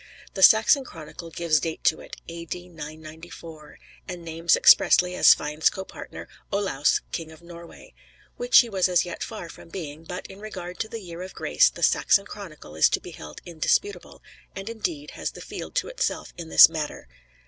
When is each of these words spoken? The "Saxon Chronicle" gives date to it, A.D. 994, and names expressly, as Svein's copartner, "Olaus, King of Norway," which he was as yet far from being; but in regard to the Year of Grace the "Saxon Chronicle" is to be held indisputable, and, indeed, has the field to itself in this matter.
The 0.33 0.41
"Saxon 0.41 0.83
Chronicle" 0.83 1.29
gives 1.29 1.59
date 1.59 1.83
to 1.83 1.99
it, 2.01 2.15
A.D. 2.27 2.69
994, 2.69 3.77
and 4.07 4.25
names 4.25 4.55
expressly, 4.55 5.13
as 5.13 5.27
Svein's 5.27 5.69
copartner, 5.69 6.25
"Olaus, 6.51 7.01
King 7.11 7.31
of 7.31 7.43
Norway," 7.43 7.93
which 8.35 8.61
he 8.61 8.67
was 8.67 8.89
as 8.89 9.05
yet 9.05 9.21
far 9.21 9.47
from 9.47 9.69
being; 9.69 10.03
but 10.03 10.25
in 10.25 10.39
regard 10.39 10.79
to 10.79 10.87
the 10.87 11.01
Year 11.01 11.21
of 11.21 11.35
Grace 11.35 11.69
the 11.69 11.83
"Saxon 11.83 12.25
Chronicle" 12.25 12.75
is 12.75 12.89
to 12.89 12.99
be 12.99 13.11
held 13.11 13.41
indisputable, 13.45 14.23
and, 14.55 14.69
indeed, 14.69 15.11
has 15.11 15.29
the 15.33 15.39
field 15.39 15.75
to 15.75 15.87
itself 15.87 16.33
in 16.35 16.49
this 16.49 16.67
matter. 16.67 17.07